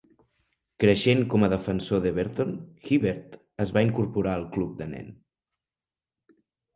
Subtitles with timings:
[0.83, 2.55] Creixent com a defensor d'Everton,
[2.87, 5.13] Hibbert es va incorporar al club de nen.